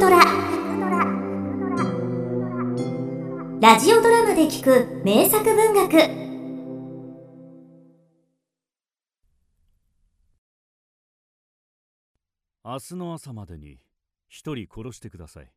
[0.00, 0.18] トラ。
[3.60, 5.92] ラジオドラマで聞く名作文学。
[12.64, 13.78] 明日の朝までに
[14.30, 15.52] 一人殺してください。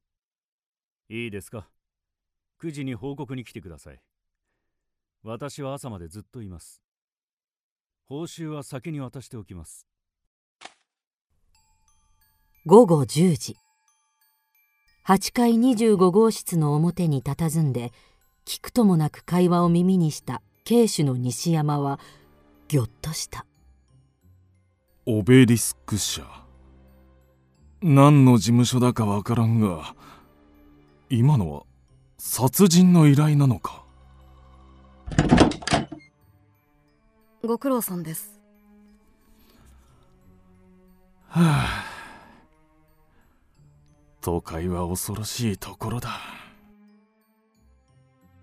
[1.07, 1.69] いいですか
[2.61, 4.01] ？9時に報告に来てください。
[5.23, 6.81] 私は朝までずっといます。
[8.09, 9.87] 報酬は先に渡しておきます。
[12.65, 13.55] 午後10時
[15.05, 17.91] 8階25号室の表に佇んで
[18.45, 21.99] 聞くともなく会話を耳にした警守の西山は
[22.69, 23.45] ぎょっとした。
[25.05, 26.23] オベリスク社
[27.81, 29.93] 何の事務所だかわからんが
[31.09, 31.63] 今のは
[32.17, 33.83] 殺人の依頼なのか。
[37.43, 38.39] ご苦労さんです。
[41.27, 41.82] はあ
[44.23, 46.09] 都会は恐ろしいところだ。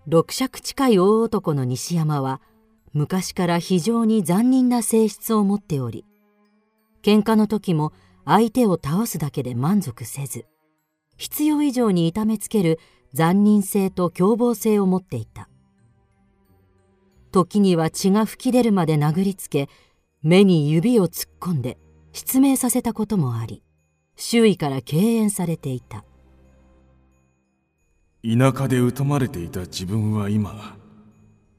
[0.07, 2.41] 六尺近い大男の西山は
[2.93, 6.05] 昔から非常に残忍な性質を持っており
[7.03, 7.93] 喧嘩の時も
[8.25, 10.47] 相手を倒すだけで満足せず
[11.17, 12.79] 必要以上に痛めつける
[13.15, 15.49] 残忍性と凶暴性を持っていた。
[17.33, 19.69] 時には血が噴き出るまで殴りつけ
[20.23, 21.79] 目に指を突っ込んで
[22.13, 23.63] 失明させたこともあり
[24.23, 26.05] 周囲から敬遠されていた。
[28.23, 30.77] 田舎で疎まれていた自分は今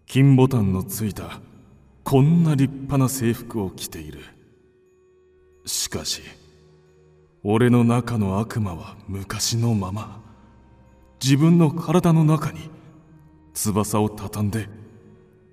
[0.05, 1.41] 金ボタンのついた
[2.03, 4.19] こんな立派な制服を着ている。
[5.65, 6.21] しかし
[7.43, 10.21] 俺の中の悪魔は昔のまま
[11.19, 12.69] 自分の体の中に
[13.55, 14.69] 翼を畳んで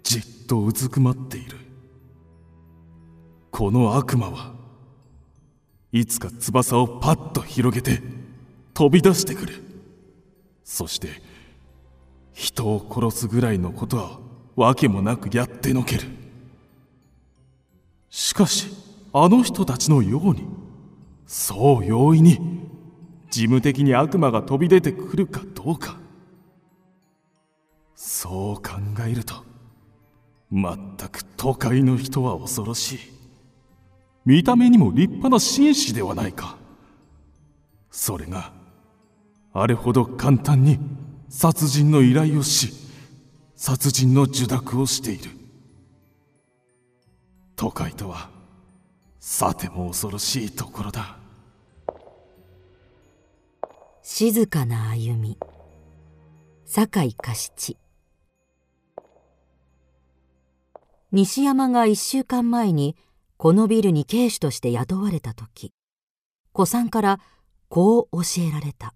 [0.02, 1.56] じっとうずくまっている。
[3.50, 4.57] この悪魔は
[5.92, 8.02] いつか翼をパッと広げて
[8.74, 9.62] 飛び出してくる
[10.62, 11.08] そして
[12.34, 14.20] 人を殺すぐらいのことは
[14.54, 16.02] 訳もなくやってのける。
[18.10, 18.68] しかし
[19.12, 20.46] あの人たちのように
[21.26, 22.38] そう容易に
[23.30, 25.98] 事務的に悪魔が飛び出てくるかどうか。
[27.94, 28.72] そう考
[29.06, 29.34] えると
[30.50, 33.17] まったく都会の人は恐ろしい。
[34.28, 36.58] 見た目にも立派な紳士ではないか。
[37.90, 38.52] それが
[39.54, 40.78] あれほど簡単に
[41.30, 42.74] 殺人の依頼をし
[43.56, 45.30] 殺人の受諾をしている。
[47.56, 48.28] 都会とは
[49.18, 51.16] さても恐ろしいところだ。
[54.02, 55.38] 静かな歩み。
[56.66, 57.78] 酒井加七
[61.12, 62.94] 西山が一週間前に
[63.40, 65.72] このビルに警視として雇われた時
[66.52, 67.20] 古参から
[67.68, 68.94] こう教えられた。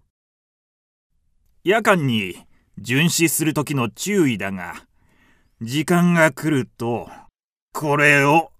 [1.63, 2.35] 夜間に
[2.77, 4.73] 巡視する時の注意だが
[5.61, 7.07] 時間が来ると
[7.71, 8.51] これを。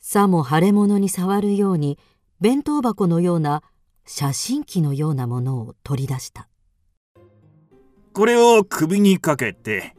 [0.00, 1.96] さも腫れ物に触るように
[2.40, 3.62] 弁当箱のような
[4.06, 6.48] 写真機のようなものを取り出した。
[8.12, 9.94] これを首にかけて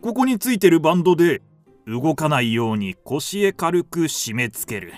[0.00, 1.42] ここについてるバンドで
[1.86, 4.94] 動かないように腰へ軽く締め付ける。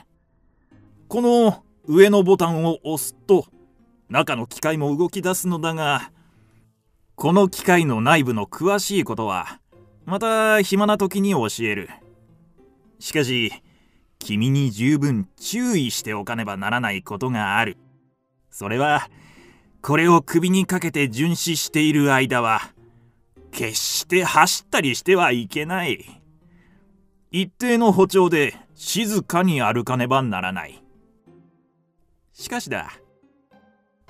[1.08, 3.46] この上のボタンを押すと
[4.08, 6.10] 中の機械も動き出すのだが
[7.14, 9.60] この機械の内部の詳しいことは
[10.04, 11.90] また暇な時に教える。
[12.98, 13.52] しかし
[14.18, 17.76] 君に十分注意しておかねばならないことがある。
[18.50, 19.08] それは
[19.82, 22.60] これを首にかけて巡視している間は
[23.50, 26.22] 決して走ったりしてはいけない。
[27.30, 30.82] 一定の歩調で静かに歩かねばならない。
[32.32, 32.92] しかしだ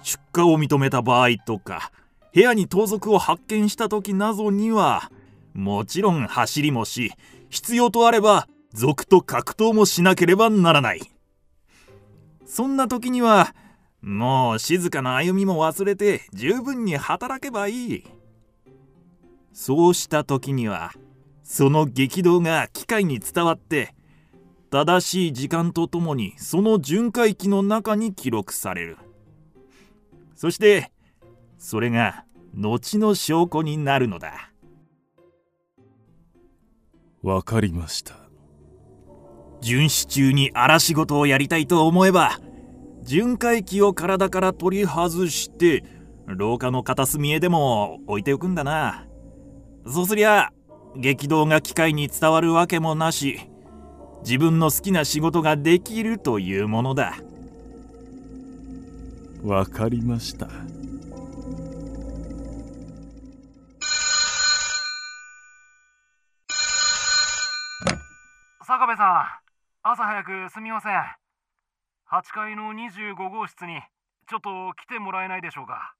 [0.02, 1.92] 出荷を認めた場合とか
[2.34, 5.10] 部屋に盗賊を発見した時などには
[5.54, 7.12] もちろん走りもし
[7.48, 11.00] 必要とあれば賊と格闘もしなければならない。
[12.44, 13.54] そんな時には
[14.02, 18.04] もう静かな歩みも忘れて十分に働けばいい。
[19.52, 20.92] そうした時には
[21.48, 23.94] その激動が機械に伝わって
[24.68, 28.98] 正しい時間とともにその巡回機の中に記録される。
[30.34, 30.90] そして
[31.56, 34.50] それが後の証拠になるのだ。
[37.22, 38.16] わかりました。
[39.60, 42.40] 巡視中に荒仕事をやりたいと思えば
[43.04, 45.84] 巡回機を体から取り外して
[46.26, 49.06] 廊下の片隅へでも置いておくんだな。
[49.86, 50.50] そうすりゃ
[50.98, 53.40] 激動が機械に伝わるわけもなし
[54.22, 57.14] 自分の好きな仕事ができるというものだ。
[59.44, 60.48] わかりました。
[68.66, 70.92] 坂部さん朝早くすみません。
[72.10, 73.80] 8階の25号室に
[74.28, 75.94] ちょっと来てもらえないでしょうか。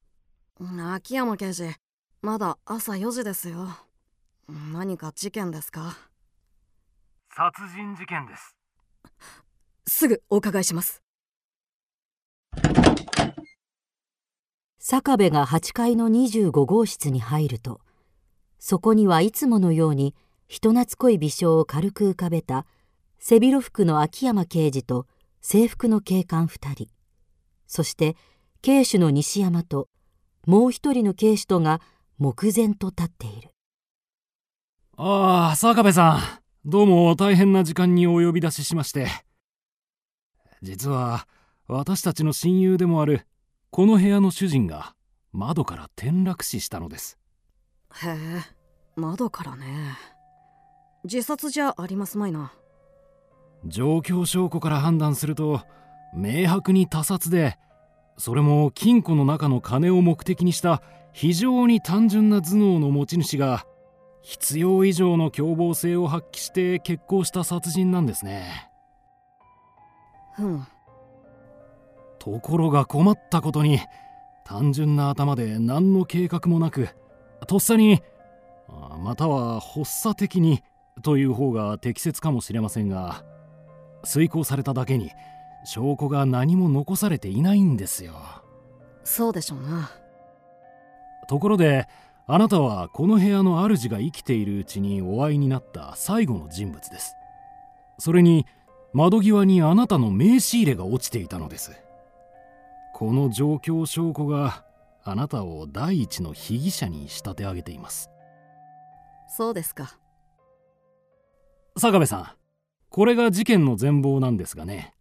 [0.94, 1.75] 秋山刑事
[2.22, 3.69] まだ朝4時ですよ
[4.48, 5.96] 何か事件ですか？
[7.34, 8.56] 殺人事件です。
[9.88, 11.02] すぐお伺いします。
[14.78, 17.81] 坂部が8階の25号室に入ると
[18.60, 20.14] そこにはいつものように
[20.46, 22.66] 人懐っこい微笑を軽く浮かべた
[23.19, 25.08] 背広服の秋山刑事と
[25.40, 26.88] 制服の警官2人。
[27.66, 28.16] そして
[28.62, 29.88] 警守の西山と
[30.46, 31.81] もう一人の警視とが
[32.19, 33.50] 目前と立っている
[34.98, 36.20] ああ坂部さん。
[36.64, 39.08] どうも大変な時間にお呼び出ししまして。
[40.62, 41.28] 実は
[41.69, 43.26] 私たちの親友でもある
[43.70, 44.94] この部屋の主人が
[45.32, 47.19] 窓から転落死したのです。
[48.02, 48.14] へえ
[48.96, 49.98] 窓からね。
[51.04, 52.54] 自殺じゃありますまいな。
[53.66, 55.60] 状況証拠から判断すると
[56.14, 57.58] 明白に他殺で
[58.16, 60.81] それも金庫の中の金を目的にした
[61.12, 63.66] 非常に単純な頭脳の持ち主が
[64.26, 68.73] 必要以上の凶暴性を発揮して決行した殺人なんですね。
[70.37, 70.67] うん。
[72.19, 73.78] ところが困ったことに
[74.44, 76.88] 単純な頭で何の計画もなく
[77.46, 78.02] とっさに
[78.99, 80.64] または発作的に
[81.02, 83.25] という方が適切かもしれませんが
[84.02, 85.12] 遂行されただけに
[85.64, 88.14] 証拠が何も残されていないんですよ。
[89.05, 89.88] そうでしょうな。
[91.29, 91.87] ところで
[92.28, 97.14] あなたはこの部屋の主が生きているうちにお会いになった最後の人物です。
[97.99, 98.46] それに
[98.93, 101.73] 窓際にあなたの名刺入れが落ちていたのです。
[102.94, 104.64] この状況証拠が
[105.05, 108.11] あなたを第一の被疑者に仕立て上げています。
[109.29, 109.96] そうですか。
[111.79, 112.31] 坂部さん
[112.88, 114.94] これが事件の全貌なんですがね。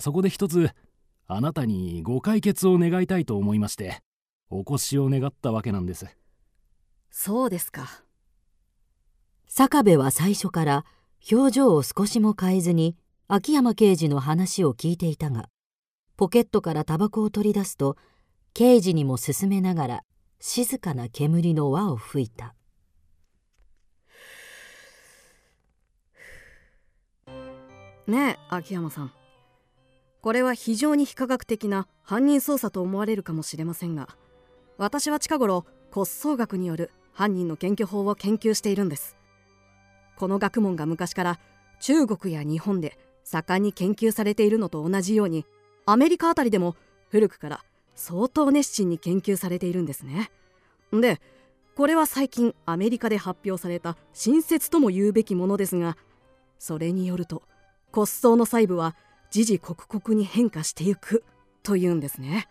[0.00, 0.70] そこで一つ
[1.28, 4.00] あなたにご解決を願いたいと思いまして
[4.50, 6.06] お越しを願ったわけなんです
[7.16, 8.02] そうですか。
[9.46, 10.84] 坂部は最初から
[11.30, 12.96] 表情を少しも変えずに
[13.28, 15.48] 秋山刑事の話を聞いていたが
[16.16, 17.96] ポケットからタバコを取り出すと
[18.52, 20.02] 刑事にも勧めながら
[20.40, 22.56] 静かな煙の輪を吹いた。
[28.08, 29.12] ねえ秋山さん。
[30.20, 34.08] これは非常に非科学的な犯人捜査と思われるかもしれませんが
[34.78, 39.16] 私は近頃骨葬学による犯人の検挙法を研究しているんです。
[40.16, 41.40] この学問が昔から
[41.80, 45.46] 中国や日本で盛んに研究されているのと同じように
[45.86, 46.76] アメリカあたりでも
[47.08, 47.64] 古くから
[47.94, 50.30] 相当熱心に研究されているんですね。
[50.92, 51.20] で
[51.76, 55.96] これは最近アメリカで発表された新説とも言うべきものですが
[56.58, 57.42] それによると
[57.92, 58.94] 骨葬の細部は
[59.30, 61.24] 時々刻々に変化してゆく
[61.64, 62.48] というんですね。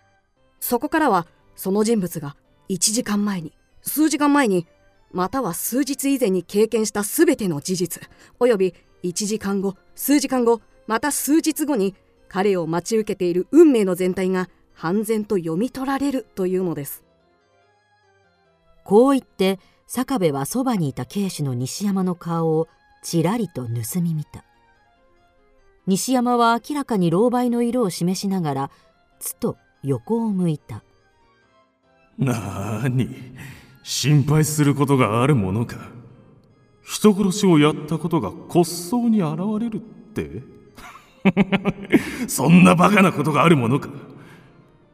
[0.60, 2.36] そこからはその人物が
[2.69, 4.65] 1時間前に数時間前に
[5.12, 8.09] または数日以前に経験した全ての事実。
[8.39, 11.95] および1時間後数時間後また数日後に
[12.27, 17.03] 彼を待ち受けている運命の全体が判然と読み取られるというのです。
[18.84, 22.67] こう言って坂部はそばにいた警視の西山の顔を
[23.03, 24.43] ちらりと盗み見た。
[25.86, 28.72] 西山は明らかに狼狽の色を示しながら
[29.19, 30.84] つと横を向いた。
[32.17, 33.36] なーに
[33.83, 35.91] 心配することがあるものか？
[36.83, 39.79] 人殺しをやったことが骨葬に現れるっ
[40.13, 40.43] て？
[42.27, 43.89] そんなバカなことがあるものか？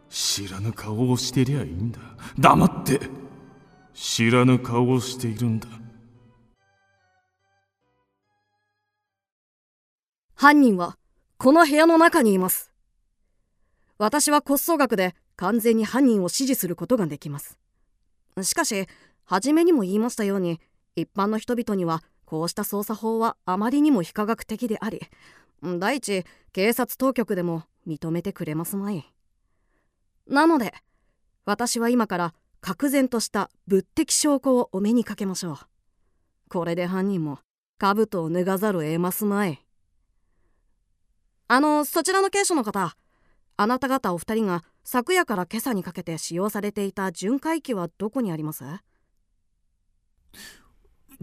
[0.09, 1.99] 知らぬ顔をしてりゃいいんだ。
[2.37, 2.99] 黙って。
[3.93, 5.67] 知らぬ顔をしているんだ。
[10.33, 10.97] 犯人は
[11.37, 12.71] この部屋の中にいます。
[13.97, 17.59] 私は骨葬学で完全に犯人を指示することができます。
[18.41, 18.87] しかし
[19.25, 20.59] 初めにも言いましたように
[20.95, 25.01] 一般の人々にはこうした捜査法はあまりにも非科学的であり
[25.61, 29.05] 第一警察当局でも認めてくれますまい。
[30.27, 30.73] なので
[31.45, 35.57] 私は今から確然とした物的証拠をお目にかけましょう。
[36.49, 37.39] これで犯人も
[37.79, 39.65] 兜を脱がざるを得ますまい。
[41.47, 42.95] あのそちらの警視の方
[43.61, 48.63] あなた方お二人が昨夜から今朝にかけて使用されていた巡回機はどこにあります？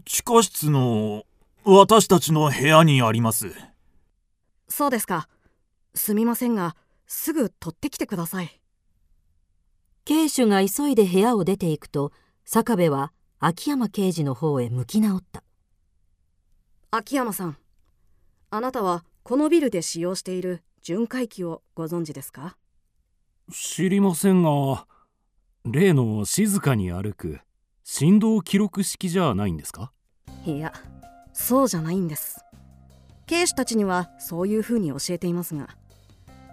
[0.05, 1.25] 地下室の
[1.65, 3.55] 私たちの部屋にあります。
[4.69, 5.31] そうですか。
[5.95, 6.77] すみませんが
[7.07, 8.61] すぐ取ってきてください。
[10.05, 12.13] 慶主が急いで部屋を出ていくと
[12.45, 15.43] 坂部は秋山刑事の方へ向き直った。
[16.91, 17.57] 秋山さん
[18.51, 22.57] あなたはこのビルで使用している巡回機をご存知ですか？
[23.53, 24.87] 知りませんが
[25.65, 27.41] 例の静かに歩く
[27.83, 29.91] 振動記録式じゃないんですか？
[30.47, 30.73] いや
[31.33, 32.39] そうじゃないんです。
[33.27, 35.71] 警視たちにはそういうふうに教えていますが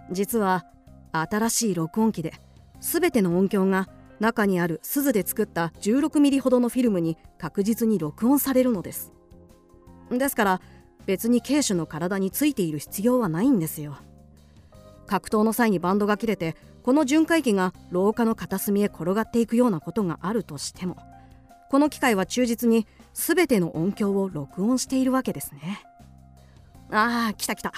[0.10, 0.66] 実は
[1.12, 2.34] 新しい録音機で
[2.80, 3.88] 全ての音響が
[4.20, 9.14] 中にある鈴で作った16ミリほどのフィルムに確実に録音されるのです。
[10.10, 10.62] ですから
[11.06, 13.98] 別に警手の体についている必要はないんですよ
[15.08, 20.98] 格闘の際にバンドが切れてこの巡回機が廊下の片隅へ転がっていくようなことがあるとしても
[21.70, 25.84] この機械は忠実に全ての音響を録音しているわけですね。
[26.92, 27.74] ああ来た来た。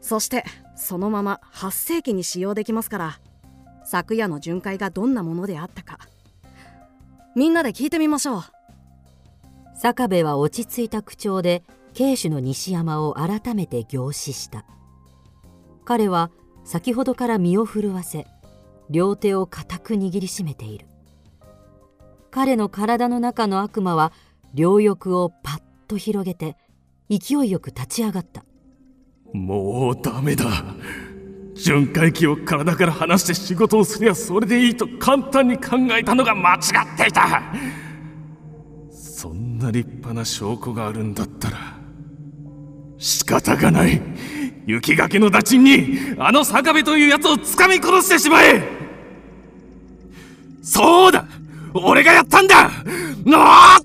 [0.00, 3.20] そしてそのまま8世紀に使用できますから
[3.84, 6.00] 昨夜の巡回がどんなものであったか。
[7.36, 8.42] みんなで聞いてみましょう。
[9.76, 11.62] 坂部は落ち着いた口調で
[11.94, 14.64] 慶主の西山を改めて凝視した。
[15.84, 16.30] 彼は
[16.64, 18.26] 先ほどから身を震わせ
[18.90, 20.86] 両手を固く握りしめている。
[22.30, 24.12] 彼の体の中の悪魔は
[24.54, 26.56] 両翼をパッと広げて
[27.10, 28.44] 勢いよく立ち上がった。
[29.32, 30.44] もうダメだ。
[31.54, 36.60] 巡回機を体から離して仕事をすりゃそれでいいと簡単に考えたのが間違っ
[36.96, 37.42] ていた。
[38.90, 41.58] そんな立派な証拠があるんだったら
[42.98, 44.00] 仕方がない。
[44.66, 48.62] 雪崖の打賃にあの坂部というやつを掴み殺してしまえ。
[50.62, 51.26] そうだ
[51.74, 52.70] 俺がやったんだ。
[53.24, 53.78] なあ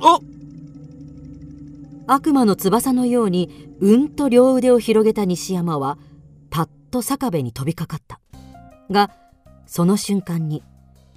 [0.00, 0.20] お。
[2.06, 5.98] 悪魔の翼のようにうんと両腕を広げた西山は
[6.50, 8.20] パッと坂部に飛びかかった。
[8.90, 9.10] が
[9.66, 10.62] その瞬間に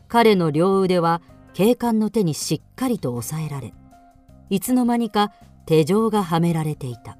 [0.07, 1.21] 彼の両腕は
[1.53, 3.73] 警官の手にしっかりと押さえられ
[4.49, 5.31] いつの間にか
[5.65, 7.17] 手錠がはめられていた。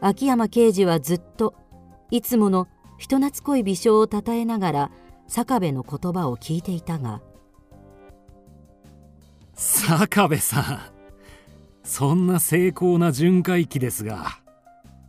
[0.00, 1.54] 秋山刑事はずっと
[2.10, 4.90] いつもの人懐っこい微笑をたたえながら
[5.26, 7.22] 坂部の言葉を聞いていたが
[9.54, 10.80] 坂部さん
[11.82, 14.38] そんな精巧な巡回機ですが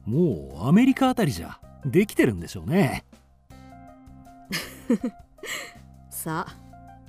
[0.05, 3.05] もうアメリカあたりじゃできてるんでしょうね。
[6.09, 6.57] さあ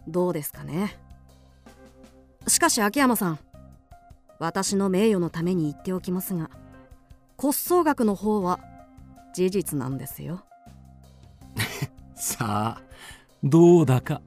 [0.06, 0.98] どうですかね。
[2.46, 3.38] しかし秋山さん
[4.38, 6.50] 私の名誉のために言っておきますが
[7.36, 8.60] 骨葬学の方は
[9.34, 10.44] 事実なんですよ。
[12.16, 12.82] さあ
[13.42, 14.22] どうだか。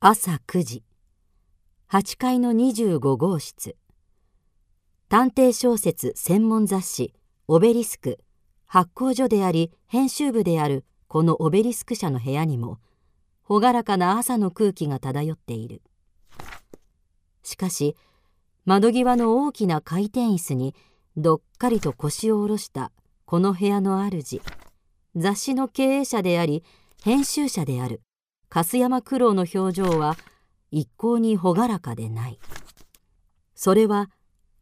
[0.00, 0.84] 朝9時。
[1.90, 3.76] 8階の25号室。
[5.08, 7.14] 探偵小説専門雑誌
[7.46, 8.18] オベリスク。
[8.66, 12.80] 発行所であり編集部であるこのオベリスク社の部屋にも
[13.48, 15.82] 朗らかな朝の空気が漂っている。
[17.44, 17.96] しかし
[18.64, 20.74] 窓際の大きな回転椅子に
[21.16, 22.90] どっかりと腰を下ろした
[23.24, 24.40] この部屋の主
[25.14, 26.64] 雑誌の経営者であり
[27.04, 28.02] 編集者である
[28.48, 30.16] 粕山九郎の表情は
[30.72, 32.40] 一向に朗らかでない。
[33.54, 34.10] それは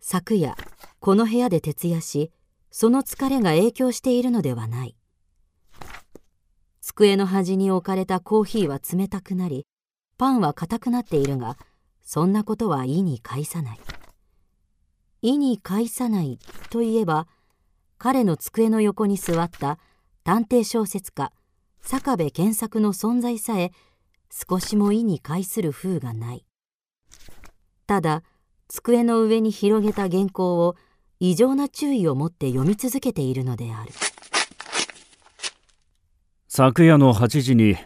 [0.01, 0.57] 昨夜
[1.01, 2.31] この部屋で徹夜し
[2.71, 4.95] その疲れが影響しているのではない。
[6.87, 9.67] 机の端に置かれたコーヒーは冷たくなり
[10.19, 11.57] パンは硬くなっているが
[12.03, 13.81] そんなことは意に介さない。
[15.23, 16.39] 意に介さない
[16.69, 17.27] といえば
[17.97, 19.79] 彼の机の横に座った
[20.25, 21.33] 探偵小説家
[21.81, 23.73] 坂部健作の存在さえ
[24.31, 26.45] 少しも意に介する風がない。
[27.87, 28.23] ただ
[28.69, 30.77] 机の上に広げた原稿を
[31.19, 33.91] 異常な注意を持って読み続けているのである。
[36.57, 37.77] 昨夜の8時に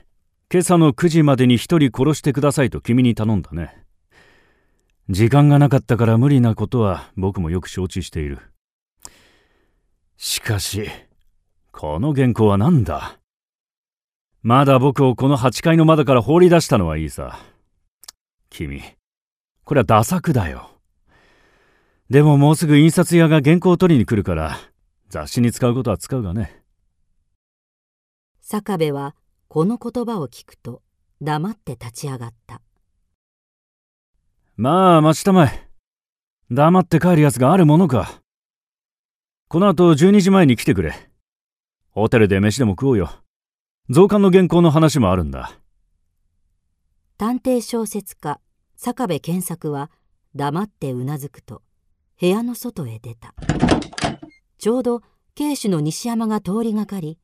[0.52, 3.82] 今朝の9時までに一人殺してくださいと君に頼んだね。
[5.08, 8.40] 時間がなかったから無理なことは僕もよく承知している。
[10.18, 10.87] しかし
[11.72, 13.18] この原稿は何だ？
[14.42, 17.38] まだ僕をこの8階の窓から放り出したのはいいさ。
[18.50, 18.82] 君
[19.64, 20.72] これはダ作だよ。
[22.10, 24.58] でももうすぐ印刷屋が原稿を取りに来るから
[25.08, 26.54] 雑誌に使うことは使うがね。
[28.50, 29.14] 坂部は
[29.48, 30.80] この言葉を聞くと
[31.20, 32.62] 黙って立ち上がった。
[34.56, 35.68] まあ待ちたまえ。
[36.50, 38.22] 黙って帰るやつがあるものか。
[39.48, 40.94] この後12時前に来てくれ。
[41.90, 43.10] ホテルで飯でも食おうよ。
[43.90, 45.52] 増刊の原稿の話もあるんだ。
[47.18, 48.40] 探偵小説家
[48.76, 49.90] 坂部健作は
[50.34, 51.60] 黙ってうなずくと
[52.18, 53.34] 部屋の外へ出た。
[54.56, 55.02] ちょうど
[55.34, 57.18] 警視の西山が通りがかり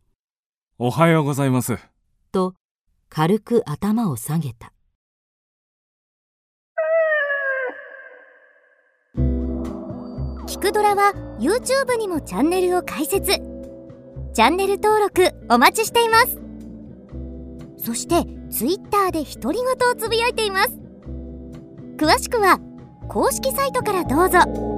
[0.77, 1.79] おはようございます。
[2.33, 2.55] と
[3.09, 4.73] 軽く頭を下げた。
[10.49, 13.31] 聞くドラは YouTube にもチャンネルを開設。
[14.33, 16.41] チャンネル登録お待ちしています。
[17.77, 20.73] そして Twitter で独り言をつぶやいています。
[21.97, 22.59] 詳しくは
[23.09, 24.74] 公式サイトからどうぞ。